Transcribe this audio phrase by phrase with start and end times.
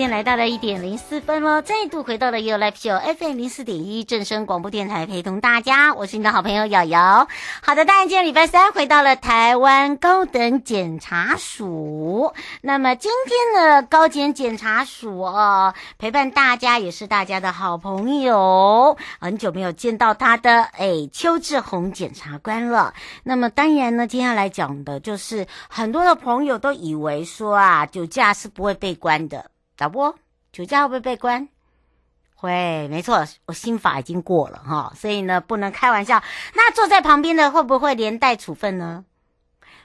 [0.00, 7.28] 今天来到了一点零四分了，再度回到了 You Live Show FM 零四点一正声广播电台，陪同大家，我是你的好朋友瑶瑶。
[7.60, 12.32] 好的，当然今天礼拜三回到了台湾高等检察署。
[12.62, 22.94] 那么今天的高检检察署哦，陪伴大家也是大家的好朋友，很久没有见到他的哎，邱志鸿检察官了。
[23.22, 29.49] 那么当然呢，接下来讲的就是很多的朋友都以为说啊，酒驾是不会被关的。
[29.80, 30.14] 导播，
[30.52, 31.48] 酒驾会不会被关？
[32.34, 36.22] 会，没错，我新法已经过了哈，所以呢，不能开玩笑。
[36.52, 39.06] 那坐在旁边的会不会连带处分呢？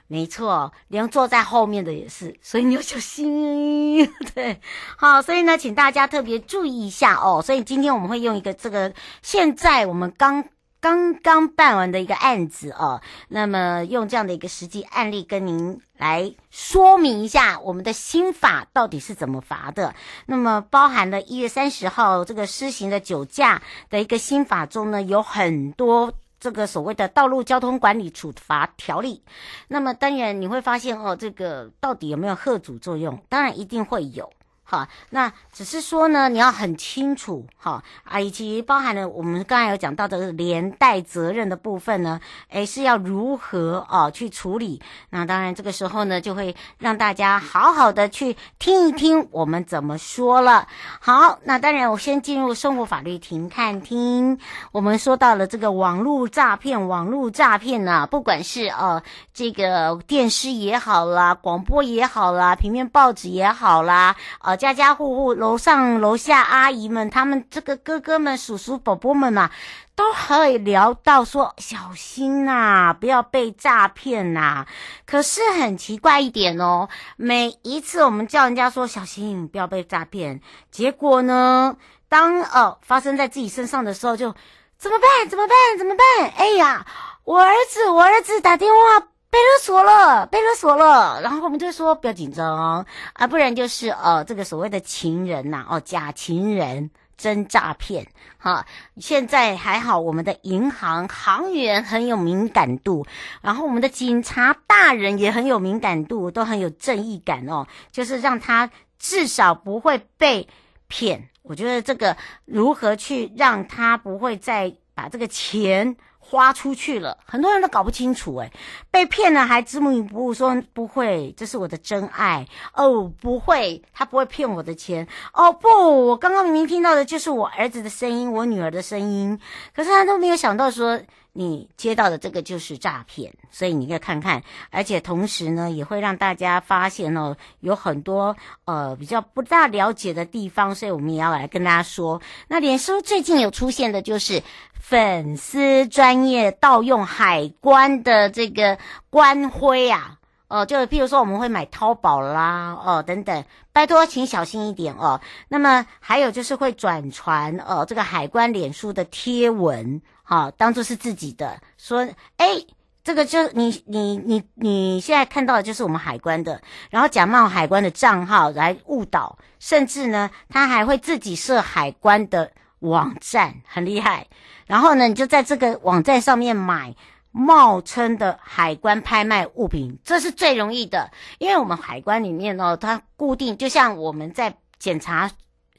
[0.06, 4.06] 没错，连坐在后面的也是，所以你要小心。
[4.34, 4.60] 对，
[4.98, 7.40] 好，所以呢，请大家特别注意一下哦。
[7.40, 8.92] 所以今天我们会用一个这个，
[9.22, 10.44] 现在我们刚。
[10.80, 19.94] 刚刚办完的一个案子哦，那么用这样的一个实际案例跟您来说明一下我们的新法到底是怎么罚的。
[20.26, 29.22] 那么包含了一月三十号这个施行的酒驾的一个新法中呢，有很多这个所谓的道路交通管理处罚条例。
[29.68, 33.20] 那么当然你会发现哦，这个到底有没有吓阻作用？
[33.28, 34.30] 当然一定会有。
[34.68, 44.82] 好，那只是说呢，你要很清楚，哈啊，以及包含了我们刚才有讲到的连带责任的部分呢，诶，是要如何啊去处理？
[45.10, 50.66] 那当然这个时候呢，就会让大家好好的去听一听我们怎么说了。
[51.00, 54.36] 好，那当然我先进入生活法律庭看听。
[54.72, 59.00] 我们说到了这个网络诈骗，网络诈骗呢、不管是呃
[59.32, 64.55] 这个电视也好啦，广播也好啦，平面报纸也好啦，呃。
[64.56, 69.50] 家家户户、楼上楼下阿姨们，他们这个哥哥们、叔叔、伯伯们嘛、啊，
[69.94, 74.66] 都会聊到说：“小心呐、不要被诈骗呐。”
[75.06, 80.40] 可是很奇怪一点哦，每一次我们叫人家说小心，不要被诈骗，
[80.70, 81.76] 结果呢，
[82.08, 84.36] 当呃发生在自己身上的时候就，就
[84.78, 85.28] 怎么办？
[85.28, 85.56] 怎么办？
[85.78, 86.32] 怎么办？
[86.36, 86.86] 哎呀，
[87.24, 89.06] 我儿子，我儿子打电话。
[89.28, 89.92] 被勒索了，
[90.30, 92.84] 被勒索了，然后我们就说不要紧张
[93.14, 98.06] 啊，不然就是呃这个所谓的情人呐、哦假情人真诈骗
[98.38, 98.66] 哈。
[98.98, 103.06] 现在还好，我们的银行行员很有敏感度，
[103.42, 110.46] 然后我们的警察大人也很有敏感度，都很有正义感哦，就是让他至少不会被
[110.88, 111.28] 骗。
[111.42, 115.96] 我觉得这个如何去让他不会再把这个钱。
[116.28, 118.50] 花出去了，很多人都搞不清楚，诶，
[118.90, 122.44] 被骗了还执迷不悟，说不会，这是我的真爱。
[122.74, 125.06] 哦，不会，他不会骗我的钱。
[125.32, 125.68] 哦，不，
[126.08, 129.38] 我刚刚明明听到的就是我儿子的声音，我女儿的声音，
[129.74, 131.00] 可是他都没有想到说。
[131.38, 138.34] 你接到的这个就是诈骗，所以你可以看看，而且同时呢，也会让大家发现哦，有很多
[138.64, 142.22] 呃比较不大了解的地方，所以我们也要来跟大家说。
[142.48, 144.42] 那脸书最近有出现的就是
[144.80, 148.78] 粉丝专业盗用海关的这个
[149.10, 150.18] 官徽啊，
[150.48, 153.44] 哦、呃，就譬如说我们会买淘宝啦，哦、等等，
[153.74, 155.20] 拜托请小心一点哦。
[155.48, 162.06] 那么还有就是会转传呃这个海关脸书的贴文，好、当做是自己的，说
[162.36, 162.60] 哎。
[163.06, 172.50] 这个就你你你你现在看到的就是我们海关的，然后假冒海关的账号来误导，甚至呢，他还会自己设海关的
[172.80, 174.26] 网站，很厉害。
[174.66, 176.96] 然后呢，你就在这个网站上面买
[177.30, 181.08] 冒称的海关拍卖物品，这是最容易的，
[181.38, 185.30] 因为我们海关里面哦，它固定就像我们在检查。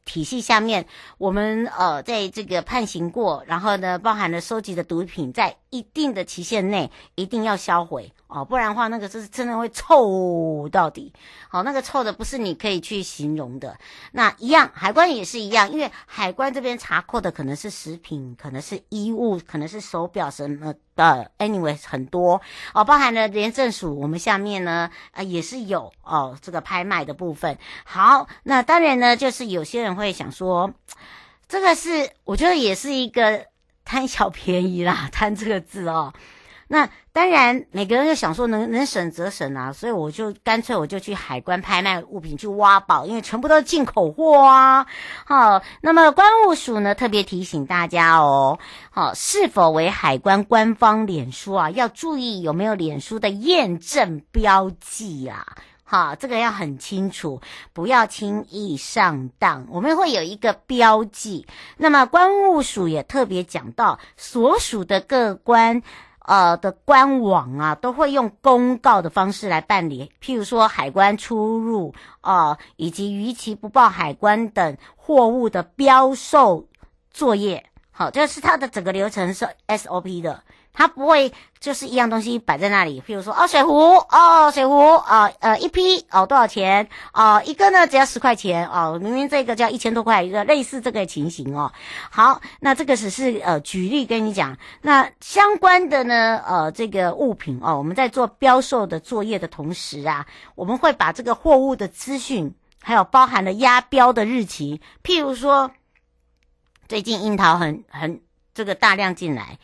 [0.08, 0.88] 体系下面，
[1.20, 11.12] 我们呃在这个判刑过，然后呢，包含了收集的毒品，在一定的期限内一定要销毁哦，不然的话，那个就是真的会臭到底。
[11.50, 13.78] 好，那个臭的不是你可以去形容的。
[14.12, 22.42] 那一样，海关也是一样，因为海关这边查扣的可能是食品，可能是衣物，可能是手表什么的，anyway 很多
[22.74, 27.58] 哦，包含了廉政署，我们下面呢呃也是有哦这个拍卖的部分。
[27.84, 29.98] 好，那当然呢，就是有些人。
[29.98, 30.72] 会想说，
[31.48, 33.48] 这个是我觉得也是一个
[33.88, 36.14] 贪小便宜啦， 贪这个字哦。
[36.70, 44.86] 那当然，每个人就想说能能省则省啊，所以我就干脆我就去海关拍卖物品去挖宝，因为全部都是进口货啊。
[45.26, 48.60] 好，那么关务署呢特别提醒大家哦，
[48.92, 55.56] 好，是否为海关官方脸书啊，要注意有没有脸书的验证标记啊。
[55.90, 57.40] 好，这个要很清楚，
[57.72, 59.66] 不要轻易上当。
[59.70, 61.48] 我们会有一个标记。
[61.78, 65.82] 那么关务署也特别讲到，所属的各关
[66.20, 70.12] 呃的官网啊，都会用公告的方式来办理。
[70.22, 76.68] 譬如说海关出入啊、以及逾期不报海关等货物的标售
[77.12, 77.66] 作业。
[77.92, 80.44] 好，这是它的整个流程是 SOP 的。
[80.78, 91.74] 它不会就是一样东西摆在那里，譬如说哦水壶哦水壶哦呃一批哦多少钱哦一个呢只要十块钱哦明明这个就要一千多块一个类似这个情形哦
[92.12, 102.54] 好那这个只是呃举例跟你讲那相关的呢呃这个物品哦我们在做标售的作业的同时啊我们会把这个货物的资讯
[102.84, 105.72] 还有包含了押标的日期譬如说
[106.88, 108.22] 最近樱桃很很
[108.54, 109.58] 这个大量进来。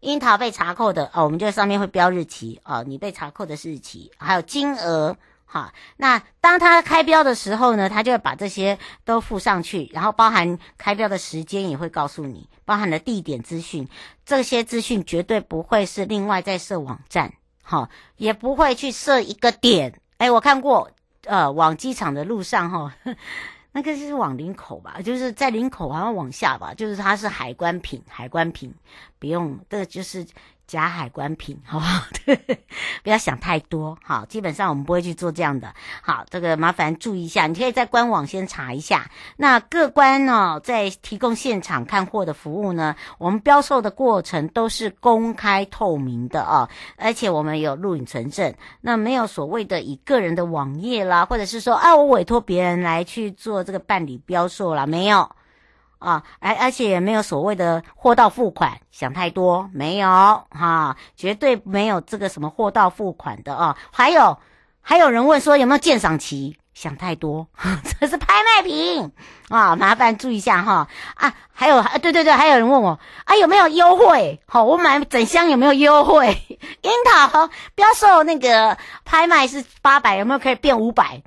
[0.00, 5.72] 樱桃被查扣的哦，我们就上面会标日期哦，你被查扣的日期，还有金额哈。
[5.96, 13.88] 那当他开标的时候呢，他就会把这些都附上去，然后包含开标的时间也会告诉你，包含了地点资讯，
[14.24, 20.00] 这些资讯绝对不会是另外再设网站，哈，也不会去设一个点。
[20.18, 20.90] 哎，我看过，
[21.24, 22.94] 呃，往机场的路上哈。
[23.72, 28.74] 那个是往领口吧，就是在领口好像往下吧，就是它是海关品，海关品
[29.18, 30.26] 不用，这就是。
[30.68, 32.04] 假海关品， 好不好？
[32.24, 32.36] 对，
[33.02, 35.74] 不要想太多，好，基本上我们不会去做这样的。
[36.02, 39.10] 好，这个麻烦注意一下，你可以在官网先查一下。
[39.36, 48.54] 那各关呢，在提供现场看货的服务呢，我们标售的过程都是公开透明的哦，而且我们有录影存证。
[48.82, 55.30] 那没有所谓的以个人的网页啦，或者是说啊，我委托别人来去做这个办理标售啦，没有。
[55.98, 60.08] 啊，而而且也没有所谓的货到付款，想太多，没有
[60.50, 63.76] 哈、绝对没有这个什么货到付款的啊。
[63.92, 64.38] 还有，
[64.80, 67.48] 还有人问说有没有鉴赏期，想太多，
[67.98, 69.10] 这是拍卖品
[69.48, 71.34] 啊，麻烦注意一下哈啊。
[71.52, 74.40] 还有，啊，对对对，还有人问我啊有没有优惠？
[74.46, 76.28] 好，我买整箱有没有优惠？
[76.82, 81.22] 樱桃标售那个拍卖是八百，有没有可以变五百？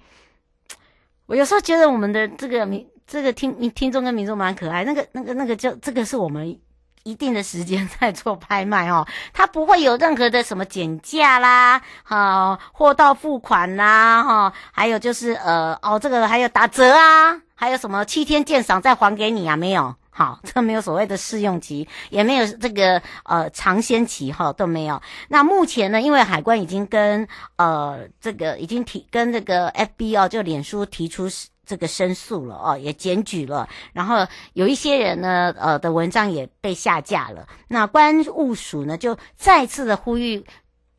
[1.26, 2.88] 我有时候觉得我们的这个名。
[3.12, 6.58] 这个听听众跟民众蛮可爱，那个那个那个叫这个是我们
[7.04, 19.58] 一定的时间在做拍卖哦，它不会有任何的什么减价啦，哈，货到付款啦，哈，还有就是呃哦这个还有打折啊，还有什么七天鉴赏再还给你啊？
[19.58, 25.02] 没有，好，这没有所谓的试用期，也没有这个呃尝鲜期哈都没有。
[25.28, 27.28] 那目前呢，因为海关已经跟
[27.58, 31.28] 呃这个已经提跟这个 FB 哦，就脸书提出。
[31.72, 37.48] 这个申诉了哦，也检举了，然后有一些人呢，呃的文章也被下架了。
[37.70, 40.44] 那关务署呢，就再次的呼吁，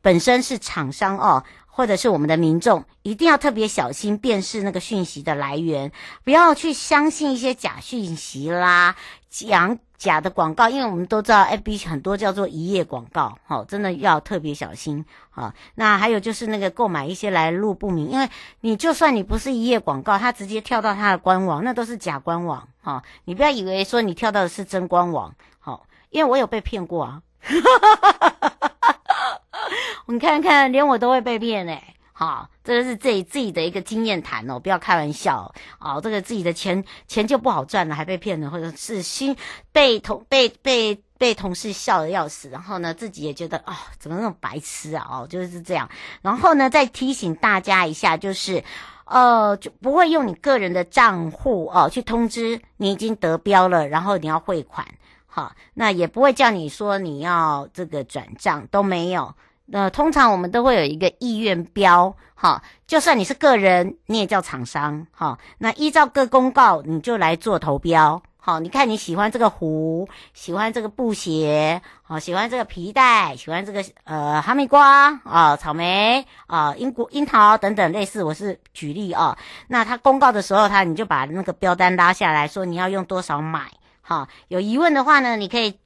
[0.01, 5.91] 本身是厂商哦，或者是我们的民众，一定要特别小心辨识那个讯息的来源，
[6.23, 8.95] 不要去相信一些假讯息啦，
[9.29, 9.77] 讲。
[10.03, 15.53] 假的广告，因为我们都知道，FB 很多叫做一页广告，好，真的要特别小心啊。
[15.75, 18.27] 那还有就是那个购买一些来路不明，因为
[18.59, 23.01] 你就算你不是一页广告，他直接跳到他的官网，那都是假官网，哈。
[23.23, 27.21] 你不要以为说你跳到的是真官网，好，因为我有被骗过啊。
[30.07, 35.99] 你看看，连我都会被骗哎、好，这个是自己自己的一个经验谈哦，不要开玩笑哦。
[36.01, 39.35] 这个自己的钱钱就不好赚了，还被骗了，或者是心
[39.71, 45.07] 被同被被被同事笑得要死，然后呢，自己也觉得、哦，怎么那么白痴啊？
[45.09, 45.89] 哦，就是这样。
[46.21, 48.63] 然后呢，再提醒大家一下，就是
[49.05, 54.87] 呃，就不会用你个人的账户哦去通知你已经得标了，然后你要汇款。
[55.25, 59.33] 好，那也不会叫你说你要这个转账都没有。
[59.73, 65.39] 呃、通常我们都会有一个意愿标，哈，就算你是个人，你也叫厂商，哈。
[65.57, 79.35] 那依照各公告，你就来做投标，好，你看你喜欢这个壶，喜欢这个布鞋，好，喜欢这个皮带，喜欢这个呃哈密瓜啊，草莓啊，樱果、樱桃等等类似，我是举例啊。
[79.67, 85.79] 那他公告的时候，他你就把那个标单拉下来说你要用多少买，好，有疑问的话呢，你可以，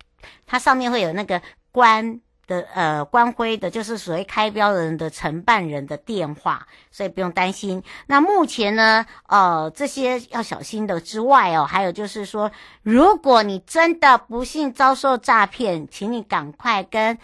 [0.45, 1.41] 它上面会有那个
[1.71, 2.19] 关。
[2.47, 7.83] 的呃，官徽的就是所谓开标人的承办人的电话，所以不用担心。
[8.07, 12.49] 那目前呢，呃，这些要小心的之外哦，还有就是说，
[12.81, 17.17] 如果你真的不幸遭受诈骗，请你赶快跟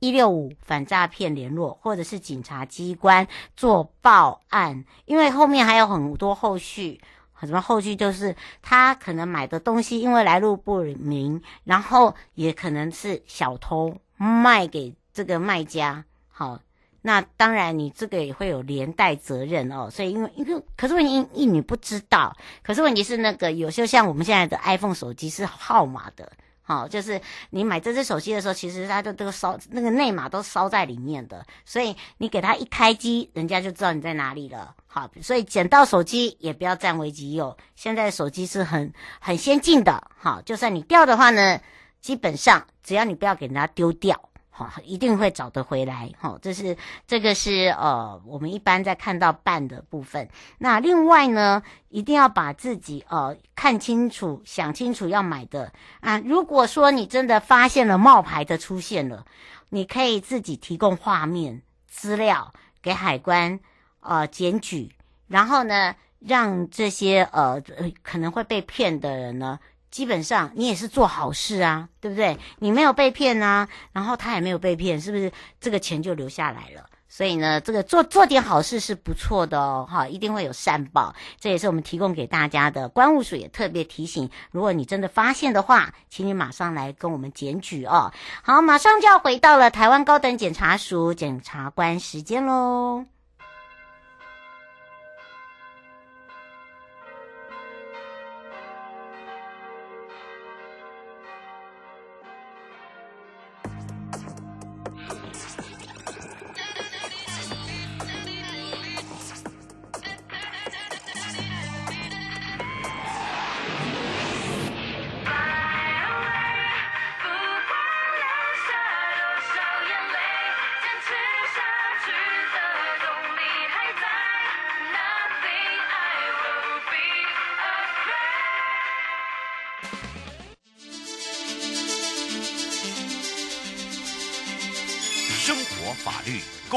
[0.00, 3.26] 一六五反诈骗联络，或者是警察机关
[3.56, 7.00] 做报案，因为后面还有很多后续，
[7.40, 13.96] 什么后续就是他可能买的东西因为来路不明，然后也可能是小偷。
[14.16, 16.58] 卖给这个卖家，好，
[17.02, 19.90] 那当然你这个也会有连带责任哦。
[19.90, 34.74] 所以因为因为可是问题一你不知道，可是问题是那个有些像我们现在的 iPhone 手机是号码的，好，就是你买这只手机的时候，其实它的这个烧那个内码都烧在里面的，所以你给它一开机，人家就知道你在哪里了。
[34.86, 37.56] 好，所以捡到手机也不要占为己有。
[37.76, 41.60] 现在手机是很很先进的，好，就算你掉的话呢。
[42.04, 46.38] 基本上，只要你不要给人家丢掉，哈，一定会找得回来，哈。
[46.42, 50.28] 这是这个是呃，我们一般在看到办的部分。
[50.58, 56.18] 那另外呢，一定要把自己呃看清楚、想清楚要买的啊。
[56.18, 59.24] 如果说你真的发现了冒牌的出现了，
[59.70, 63.58] 你可以自己提供画面资料给海关
[64.00, 64.94] 呃检举，
[65.26, 67.62] 然后呢，让这些呃
[68.02, 69.58] 可能会被骗的人呢。
[69.94, 72.36] 基本上你也是做好事啊，对不对？
[72.58, 76.84] 你没有被骗啊，然后他也没有被骗，是不是这个钱就留下来了？
[77.08, 81.14] 所以呢，这个做做点好事是不错的哦，哈，一定会有善报。
[81.38, 82.88] 这也是我们提供给大家的。
[82.88, 88.12] 关务署也特别提醒，如果你真的发现的话，请你马上来跟我们检举哦。
[88.42, 93.04] 好，马上就要回到了台湾高等检察署检察官时间喽。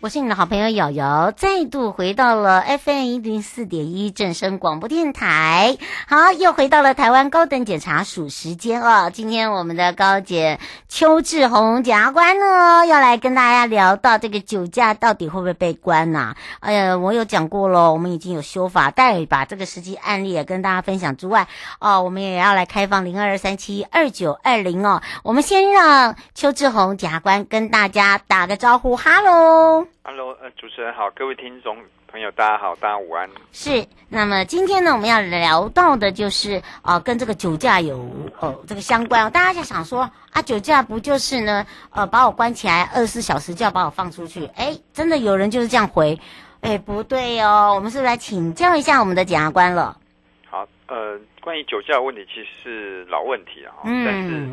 [0.00, 5.76] 我是你的好朋友瑶瑶，再度回到了 FM 一零四点一正声广播电台。
[6.06, 9.10] 好，又回到了台湾高等检察署时间哦。
[9.12, 16.36] 今天我们的高检邱志宏检察官呢，要来跟大家聊到这个酒驾到底会不会被关呐、啊？
[16.60, 21.48] 哎呀，我有讲过了，我们已经有修法，待把这个实际案例也跟大家分享之外，
[21.80, 25.02] 哦，我们也要来开放零二二三七二九二零哦。
[25.24, 29.87] 我们先让邱志宏检察官跟大家打个招呼，哈喽。
[30.02, 31.76] Hello，呃，主持人好，各位听众
[32.06, 33.28] 朋友，大家好，大家午安。
[33.52, 37.98] 是，那么今天呢，我们要聊到的就是啊、呃，跟这个酒驾有
[38.40, 39.30] 呃这个相关。
[39.30, 44.46] 大家就想说啊，酒驾不就是呢，呃，把我关起来二十四小时就要把我放出去？
[44.56, 46.18] 哎，真的有人就是这样回？
[46.62, 49.96] 哎，不对哦，我们是不是来请教一下我们的检察官了？
[50.48, 54.48] 好，呃，关于酒驾的问题，其实是老问题啊，嗯、但是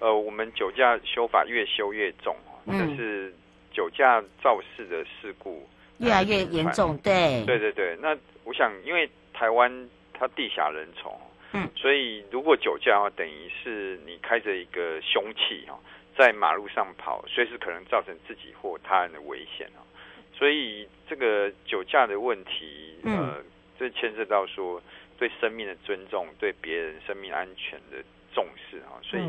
[0.00, 2.34] 呃，我们酒驾修法越修越重，
[2.66, 3.34] 但是。
[3.76, 5.68] 酒驾肇事的事故
[5.98, 7.94] 越来越严重，对，对对对。
[8.00, 9.70] 那我想，因为台湾
[10.14, 11.14] 它地狭人稠，
[11.52, 15.78] 嗯，所以如果酒驾的话，等于是你开着一个凶器哈，
[16.16, 19.84] 在马路上跑，随时可能造成自己或他人的危险啊。
[20.32, 23.36] 所以这个酒驾的问题，呃，
[23.78, 24.82] 这牵涉到说
[25.18, 28.02] 对生命的尊重，对别人生命安全的
[28.34, 29.22] 重视啊，所以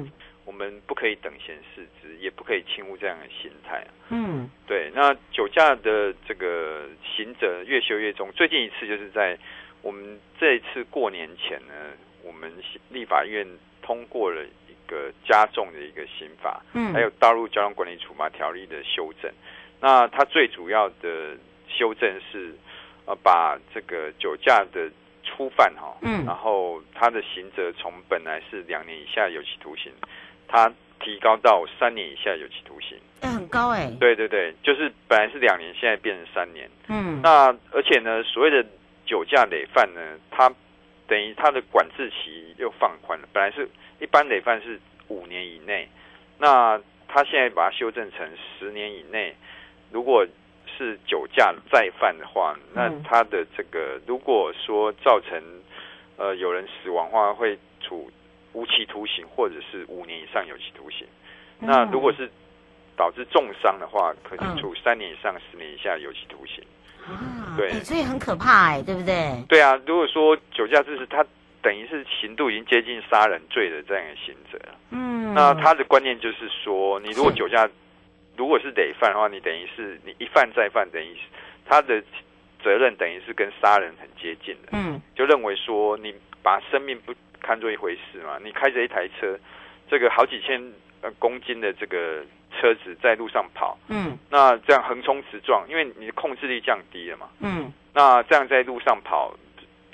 [0.48, 3.86] 我们不可以等闲视之，也不可以轻忽这样的心态。
[4.08, 4.89] 嗯，对。
[4.96, 9.38] 那酒驾的这个刑责越修越重，最近一次就是在
[9.82, 11.74] 我们这一次过年前呢，
[12.24, 12.50] 我们
[12.89, 13.46] 立法院
[13.82, 19.30] 通过了一个加重的一个刑法，嗯，还有道路交通管理处罚条例的修正。
[19.82, 21.36] 那它最主要的
[21.68, 22.56] 修正是，
[23.06, 24.89] 呃，把这个酒驾的
[25.24, 29.92] 初犯哈，嗯，然后他的刑责从本来是两年以下有期徒刑，
[30.48, 33.92] 他提高到三年以下有期徒刑，哎，很高哎。
[34.00, 36.70] 对对对，就是本来是两年，现在变成三年。
[36.88, 38.66] 嗯，那而且呢，所谓的
[39.06, 40.01] 酒驾累犯呢，
[40.32, 40.51] 他
[41.08, 45.88] 等于他的管制期又放宽了，本来是一般累犯是五年以内，
[46.38, 48.27] 那他现在把它修正成
[48.60, 49.36] 十年以内。
[49.89, 50.27] 如果
[50.77, 55.42] 是酒驾再犯的话，那他的这个如果说造成
[56.18, 58.12] 呃有人死亡的话，会处
[58.57, 61.05] 无期徒刑或者是五年以上有期徒刑。
[61.59, 62.27] 那如果是
[62.95, 66.63] 导致重伤的话，可能处三年以上十年以下有期徒刑。
[67.05, 69.43] 啊，对，所以很可怕哎，对不对？
[69.47, 71.23] 对啊，如果说酒驾就是他
[71.61, 74.59] 等于是刑度已经接近杀人罪的这样一个刑责。
[74.89, 77.69] 嗯，那他的观念就是说，你如果酒驾。
[78.35, 81.21] 如果是累犯的话，你等于是你一犯再犯，等于是
[81.65, 81.99] 他的
[82.63, 84.69] 责任等于是跟杀人很接近的。
[84.73, 87.11] 嗯，就认为说你把生命不
[87.48, 89.39] 看作一回事嘛，你开着一台车，
[89.89, 90.62] 这个好几千
[91.18, 92.25] 公斤的这个
[92.60, 99.34] 车子在路上跑，嗯，那这样横冲直撞，因为你的控制力降低了嘛，嗯，那这样在路上跑，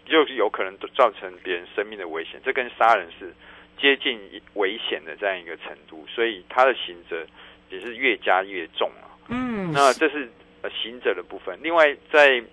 [0.05, 3.31] 就是有可能造成别人生命的危险，这跟杀人是
[3.79, 4.19] 接近
[4.55, 7.23] 危险的这样一个程度，所以他的刑责。
[7.69, 9.17] 也是越加越重啊。
[9.29, 10.29] 嗯，那这是
[10.61, 11.57] 呃刑责的部分。
[11.63, 12.29] 另外，在《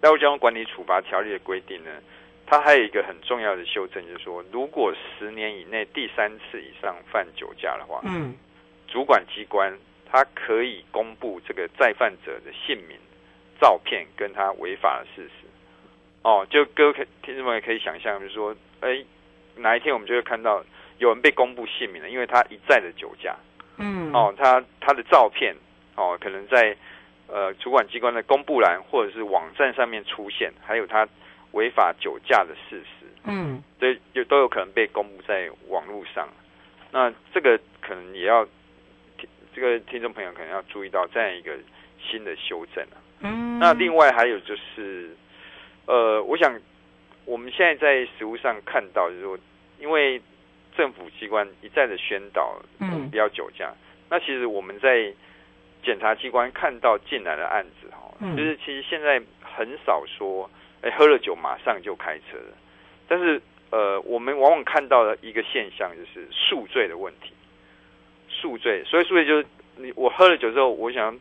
[0.00, 1.90] 道路交通管理处罚条例》的规定呢，
[2.50, 8.34] 它还有一个很重要的修正，就是说，如果十年以内第三次以上犯酒驾的话，嗯，
[8.88, 9.72] 主管机关
[10.10, 12.98] 它可以公布这个再犯者的姓名、
[13.60, 15.46] 照片跟他违法的事实。
[16.22, 19.00] 哦，就各位听众们也可以想象，就是说，哎，
[19.54, 20.60] 哪一天我们就会看到
[20.98, 23.36] 有人被公布姓名了，因为他一再的酒驾。
[23.76, 25.54] 嗯，哦，他他的照片，
[25.94, 26.76] 哦，可能在
[27.28, 31.08] 呃主管机关的公布栏或者是网站上面出现，还有他
[31.52, 36.28] 违法酒驾的事实，嗯，对，有都有可能被公布在网络上。
[36.90, 38.46] 那这个可能也要，
[39.54, 41.56] 这个听众朋友可能要注意到这样一个
[42.00, 42.96] 新的修正啊。
[43.20, 45.14] 嗯，那另外还有就是，
[45.86, 46.58] 呃，我想
[47.24, 49.38] 我们现在在实务上看到，就是说，
[49.78, 50.20] 因为。
[50.76, 53.74] 政府机关一再的宣导，嗯，不要酒驾。
[54.08, 55.12] 那其实我们在
[55.82, 60.48] 检察机关看到进来的案子，哈，就是其实现在很少说，
[60.82, 62.56] 哎，喝了酒马上就开车了。
[63.06, 63.40] 但是，
[63.70, 67.32] 呃，我们往往看到的一个现象就是宿醉的问题。
[68.28, 71.18] 宿醉，所以宿醉就是你我喝了酒之后，我想，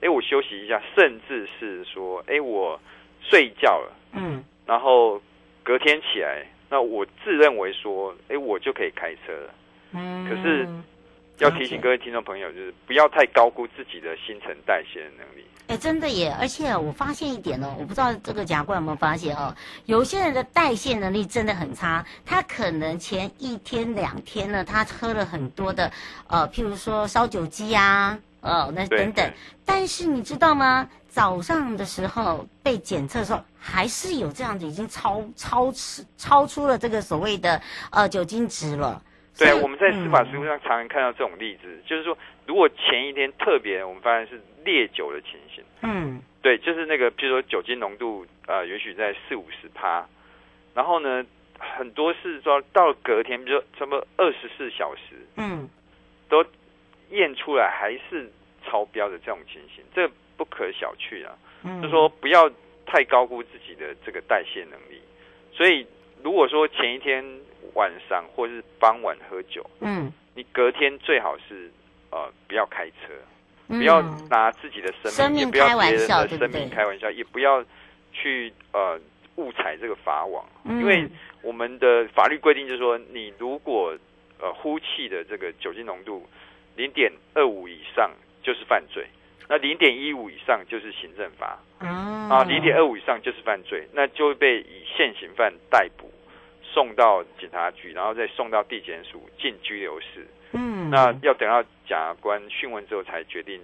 [0.00, 2.78] 哎，我休息一下，甚至是说，哎，我
[3.22, 5.20] 睡觉了，嗯，然后
[5.62, 6.46] 隔天起来。
[6.68, 9.54] 那我自认为说，哎，我就可以开车了。
[9.92, 10.68] 嗯，可是
[11.40, 15.44] 要提醒各位听众朋友，就是不要太高估自己的新陈代谢的能力。
[15.68, 16.34] 哎，真的耶！
[16.40, 19.54] 而且我发现一点哦，我不知道这个甲冠有没有发现哦，
[19.86, 25.90] 有些人的代谢能力真的很差，他可能前一天两天呢，他喝了很多的，
[26.26, 29.32] 呃，譬如说烧酒鸡啊，哦，那等等。
[29.64, 30.88] 但是你知道吗？
[31.08, 39.00] 早上的时候被检测的时候，还是有这样子，已经超超出超出了这个所谓的呃酒精值了。
[39.38, 42.16] 对，我们在司法实务上常常看到这种例子，嗯、就是说，
[42.46, 45.64] 如果前一天特别，我们发现是烈酒的情形。
[45.82, 50.06] 嗯，对，就是那个，比如说酒精浓度呃，也许在四五十趴，
[50.74, 51.24] 然后呢，
[51.58, 55.68] 很多是说到了隔天，比如说差不多二十四小时，嗯，
[56.28, 56.44] 都
[57.10, 58.30] 验出来还是
[58.64, 60.10] 超标的这种情形，这。
[60.40, 61.36] 不可小觑啊！
[61.64, 62.50] 嗯、就是说不要
[62.86, 64.98] 太高估自己的这个代谢能力。
[65.52, 65.86] 所以，
[66.22, 67.22] 如果说前一天
[67.74, 71.70] 晚上或是傍晚喝酒，嗯，你隔天最好是
[72.10, 73.12] 呃不要开车，
[73.68, 77.64] 嗯、不要拿自己的生命，也不要别人的生命开玩笑，也不要
[78.12, 78.98] 去呃
[79.36, 81.08] 误踩这个法网，嗯、因为
[81.42, 83.96] 我们的法律规定就是说，你如果
[84.40, 86.28] 呃呼气的这个酒精浓度
[86.76, 88.10] 零点二五以上
[88.42, 89.06] 就是犯罪。
[89.52, 96.08] 那零点一五以上就是行政罚，啊，零点二五以上就是犯罪，那就会被以现行犯逮捕，
[96.72, 100.26] 送到警察局，然后再送到地检署进拘留室。
[100.52, 103.60] 嗯，那要等到检察官讯问之后才决定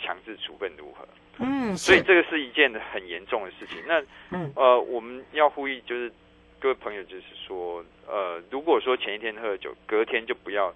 [0.00, 1.06] 强制处分如何。
[1.38, 3.82] 嗯，所以这个是一件很严重的事情。
[3.86, 6.12] 那嗯呃，我们要呼吁就是
[6.60, 10.72] 各位朋友，就是说呃，如果说前一天喝了酒，隔天就不要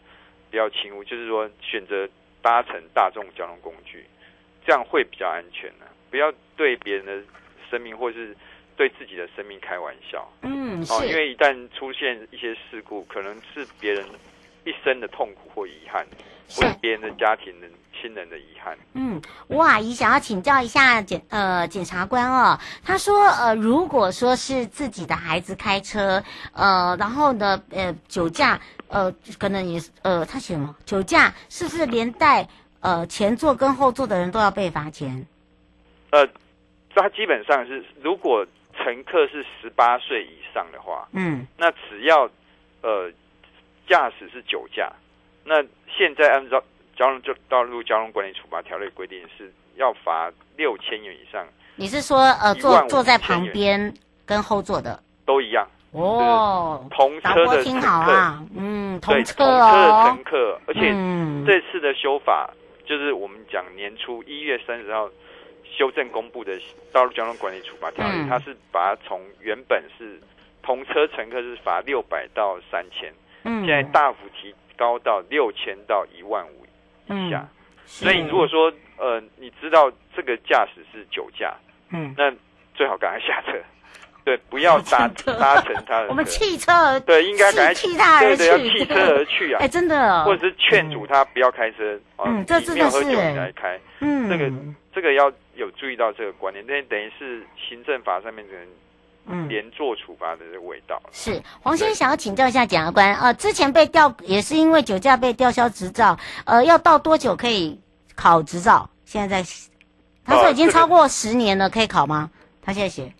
[0.51, 2.09] 不要轻忽，就是说选择
[2.43, 4.05] 搭乘大众交通工具，
[4.65, 5.93] 这样会比较安全呢、啊。
[6.11, 7.23] 不要对别人的
[7.71, 8.35] 生命或是
[8.77, 10.29] 对自己的生命开玩笑。
[10.43, 14.05] 嗯，哦，因为一旦出现一些事故，可能是别人
[14.65, 16.07] 一生的痛苦或遗憾，
[16.49, 17.67] 或是别人的家庭的
[17.99, 18.77] 亲人的遗憾。
[18.93, 32.47] 嗯，吴阿姨想要请教一下检呃检察官哦，他说呃，如果说是自己的孩子开车，呃，然后呢呃酒驾，呃可能也是呃他写什么酒驾，是不是连带
[32.81, 35.27] 呃前座跟后座的人都要被罚钱？
[36.11, 36.27] 呃，
[36.95, 42.31] 他基本上是如果乘客是十八岁以上的话，嗯，那只要
[42.83, 43.11] 呃。
[43.89, 44.93] 驾驶是酒驾，
[45.45, 45.63] 那
[45.97, 46.61] 现在按照
[46.97, 51.47] 交通就道路交通管理处罚条例规定是要罚六千元以上。
[51.77, 53.95] 你是说呃坐坐在旁边
[54.27, 56.85] 跟后座的都一样哦？
[56.91, 60.81] 同车的乘客啊，嗯，同车，同车的乘客，而且
[61.47, 62.51] 这次的修法
[62.85, 65.09] 就是我们讲年初一月三十号
[65.71, 66.53] 修正公布的
[66.93, 70.21] 道路交通管理处罚条例，嗯、它是把它从原本是
[70.63, 73.13] 同车乘客是罚六百到三千。
[73.45, 73.65] 嗯。
[73.67, 76.67] 现在大幅提高到六千到一万五
[77.15, 77.49] 以下，嗯、
[77.85, 81.55] 所以如果说呃你知道这个驾驶是酒驾，
[81.91, 82.31] 嗯，那
[82.75, 83.53] 最好赶快下车，
[84.25, 86.09] 对，不要搭 搭乘他的。
[86.09, 89.61] 我们弃车，对，应该赶快弃他而去，对，对，要弃车而去啊！
[89.63, 94.51] 哎，真的，或者是劝阻他不要开车，嗯，这真的是，没有喝酒来开，嗯，这个
[94.93, 98.69] 这个要有注意到这个观念，那等于是行政法上面的人。
[99.29, 107.77] 嗯，连坐处罚的这个味道是黄先生想要请教一下检察官啊，之前被吊也是因为酒驾被吊销执照，呃，要到多久可以
[108.15, 108.89] 考执照？
[109.05, 109.51] 现在在
[110.25, 112.31] 他说已经超过十年了，可以考吗？
[112.63, 113.13] 他现在写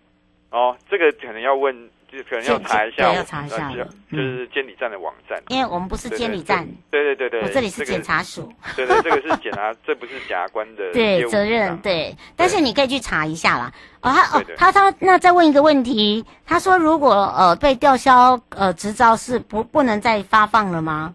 [0.51, 1.91] 哦，这个可能要问。
[2.17, 3.71] 就可能要查一下，要查一下，
[4.11, 5.41] 就是监理站的网站。
[5.49, 8.51] 因为我们不是监理站，对对对对，我这里是检察署。
[8.75, 11.77] 对对，这个是检查，这不是检察官的 对责任。
[11.79, 13.71] 对，但是你可以去查一下啦。
[14.01, 21.15] 哦，他哦，他他那再问一个问题，他说如果呃被吊销呃执照是不不能再发放了吗？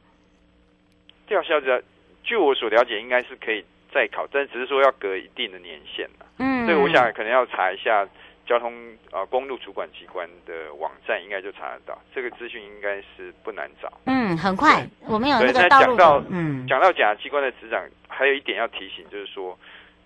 [1.28, 1.82] 吊销执照，
[2.24, 6.26] 据我所了解，应该是可以再考，但只是说要隔一定的年限了。
[6.38, 8.08] 嗯，所以我想可能要查一下。
[8.52, 8.74] 交通
[9.12, 13.90] 啊，公路主管机关的网站应该就查得到，这个资讯应该是不难找。
[14.08, 15.96] 嗯，很快，我们有那个道路。
[15.96, 19.58] 讲到嗯，讲到检察机关的执掌，还有一点要提醒，就是说，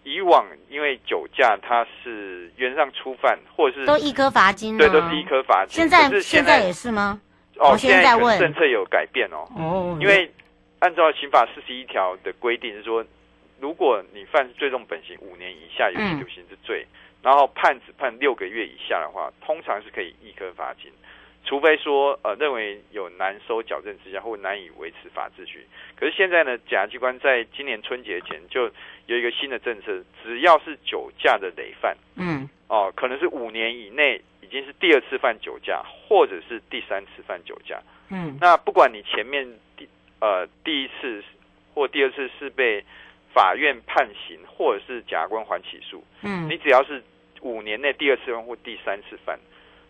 [0.03, 5.73] 以往因为酒驾，它是原上初犯，或者是都一颗罚金，对，都是一颗罚金。
[5.73, 7.19] 现在是现在也是吗？
[7.57, 9.43] 哦，现在问政策有改变哦。
[9.57, 10.31] 哦，因为
[10.77, 13.03] 按照刑法四十一条的规定是说，
[13.59, 16.85] 如果你犯最重本刑五年以下有期徒刑之罪。
[16.91, 20.91] 嗯然后判只判六个月以下的话，通常是可以一科罚金，
[21.43, 25.65] 除非说呃认为有难收矫正之下或难以维持法秩序。
[25.95, 28.69] 可是现在呢，检察机关在今年春节前就
[29.07, 39.89] 有一个新的政策，只要是酒驾的累犯，嗯，哦、呃，可能是五年以内已经是第二次犯酒驾，或者是第三次犯酒驾，嗯，那不管你前面第
[40.19, 41.23] 呃第一次
[41.73, 42.85] 或第二次是被
[43.35, 47.03] 法院判刑，或者是检察官还起诉，嗯，你只要是。
[47.41, 49.37] 五年内第二次犯或第三次犯，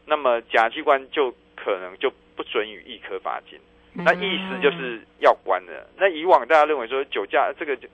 [0.05, 3.57] 那么检察机关就可能就不准予一科罚金。
[3.93, 5.87] 那意思就是要关了。
[5.95, 7.87] 那以往大家认为说酒驾这个就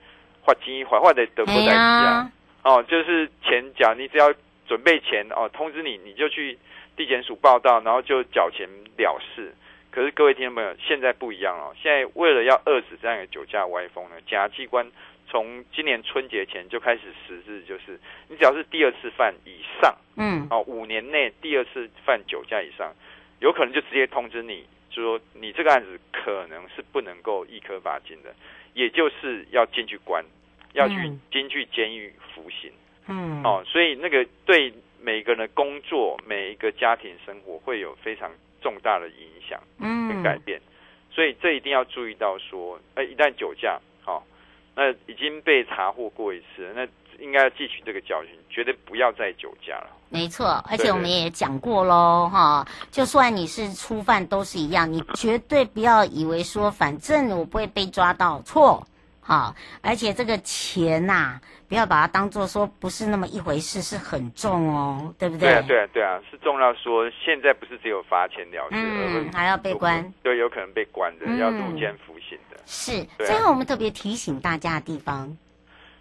[0.44, 2.28] 罚金坏坏的得不在啊，
[2.64, 4.34] 哦，就是钱缴，你只要
[4.66, 6.58] 准备钱哦，通知你你就去
[6.96, 9.54] 地检署报到，然后就缴钱了事。
[9.92, 11.72] 可是各位听众朋友，现在不一样了。
[11.80, 14.90] 现在为了要遏制这样的酒驾歪风呢，检察机关。
[15.32, 22.92] 从今年春节前就开始实施，就是你只要是第二次犯以上，嗯，哦，五年内第二次犯酒驾以上，
[23.40, 28.34] 有可能就直接通知你，就说你这个案子可能是不能够一科罚金的，
[28.74, 30.22] 也就是要进去关，
[30.74, 30.94] 要去
[31.30, 32.70] 进去监狱服刑，
[33.08, 40.60] 嗯，哦，所以那个对每个人的工作、每一个家庭生活会有非常重大的影响，嗯，跟改变，
[41.10, 43.80] 所以这一定要注意到说，哎，一旦酒驾。
[44.74, 46.86] 那已经被查获过一次，那
[47.22, 49.86] 应该要汲取这个教训，绝对不要再酒驾了。
[50.08, 58.86] 没错，而且我们也讲过喽，哈，就算你是初犯都是一样，你绝对不要以为说反正我不会被抓到，错，
[59.20, 65.48] 好，而且这个钱呐、啊，不要把它当做说不是那么一回事，是很重哦，对不对？
[65.48, 72.38] 对啊，对啊，对啊，是重要说，现在不是只有罚钱了事，嗯，还要被关，对，有可能被关的，嗯、要入监服刑。
[72.66, 75.36] 是，最后我们特别提醒大家的地方，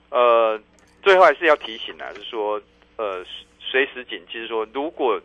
[0.10, 0.60] 呃，
[1.02, 2.62] 最后还是要提醒啊，就是说，
[2.98, 3.24] 呃，
[3.60, 5.20] 随时谨记，就是说，如果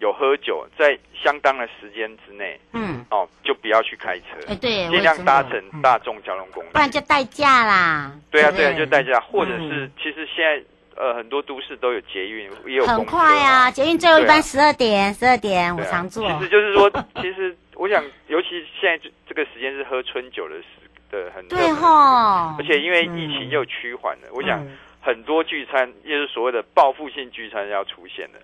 [0.00, 8.12] 有喝酒，在相当的时间之内，嗯，哦，就不要去开车，哎，对，尽量搭乘大众交通工具，不然就代驾啦。
[8.30, 10.62] 对啊，对啊，就代驾，或者是，其实现在
[11.00, 16.28] 呃很多都市都有捷运，也有很快啊，捷运最后一班十二点，十二点我常坐。
[16.38, 16.90] 其实就是说，
[17.22, 18.48] 其实我想，尤其
[18.80, 20.64] 现在这这个时间是喝春酒的时
[21.10, 24.64] 的很对哈，而且因为疫情又趋缓了，我想
[25.00, 28.38] 很多聚餐，也就是所谓的报复性聚餐要出现了。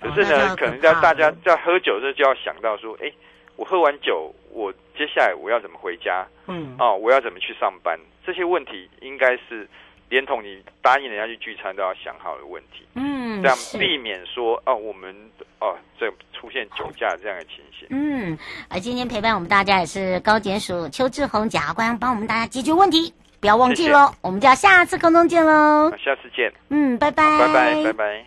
[0.00, 3.12] 可是呢，可能在大家在喝酒的时候就要想到说，哎，
[3.56, 6.26] 我喝完酒，我接下来我要怎么回家？
[6.46, 7.98] 嗯，哦，我要怎么去上班？
[8.24, 9.68] 这些问题应该是
[10.08, 12.86] 连同你答应人家去聚餐都要想好的问题。
[12.94, 15.14] 嗯，这样避免说哦，我们
[15.60, 17.86] 哦这出现酒驾这样的情形。
[17.90, 24.12] 嗯，而今天陪伴我们大家也是高检署邱志宏检察官帮我们大家解决问题，不要忘记喽。
[24.20, 25.90] 我们就要下次空中见喽。
[26.02, 26.52] 下次见。
[26.70, 27.38] 嗯，拜拜。
[27.38, 28.24] 拜拜，拜拜。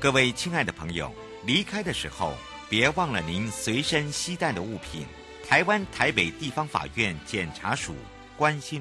[0.00, 1.12] 各位亲爱的朋友，
[1.46, 2.32] 离开的时候
[2.68, 5.06] 别忘了您随身携带的物品。
[5.48, 7.94] 台湾台北地方法院检察署
[8.36, 8.80] 关心。